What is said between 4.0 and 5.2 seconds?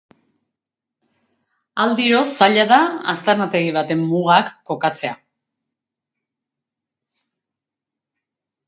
mugak kokatzea.